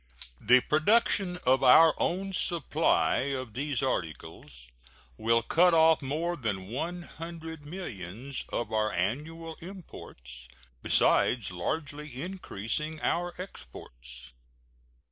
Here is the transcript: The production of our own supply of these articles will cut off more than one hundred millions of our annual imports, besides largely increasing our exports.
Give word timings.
The 0.39 0.61
production 0.61 1.37
of 1.45 1.63
our 1.63 1.93
own 1.99 2.33
supply 2.33 3.17
of 3.37 3.53
these 3.53 3.83
articles 3.83 4.67
will 5.15 5.43
cut 5.43 5.75
off 5.75 6.01
more 6.01 6.35
than 6.35 6.65
one 6.69 7.03
hundred 7.03 7.67
millions 7.67 8.43
of 8.49 8.73
our 8.73 8.91
annual 8.91 9.57
imports, 9.61 10.47
besides 10.81 11.51
largely 11.51 12.19
increasing 12.19 12.99
our 13.01 13.35
exports. 13.39 14.33